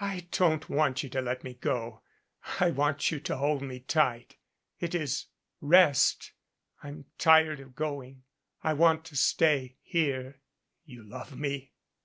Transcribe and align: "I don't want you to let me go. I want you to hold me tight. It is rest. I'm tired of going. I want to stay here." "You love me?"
"I 0.00 0.28
don't 0.30 0.68
want 0.70 1.02
you 1.02 1.08
to 1.08 1.20
let 1.20 1.42
me 1.42 1.54
go. 1.54 2.00
I 2.60 2.70
want 2.70 3.10
you 3.10 3.18
to 3.18 3.36
hold 3.36 3.60
me 3.60 3.80
tight. 3.80 4.36
It 4.78 4.94
is 4.94 5.26
rest. 5.60 6.30
I'm 6.84 7.06
tired 7.18 7.58
of 7.58 7.74
going. 7.74 8.22
I 8.62 8.72
want 8.72 9.04
to 9.06 9.16
stay 9.16 9.74
here." 9.82 10.38
"You 10.84 11.02
love 11.02 11.36
me?" 11.36 11.72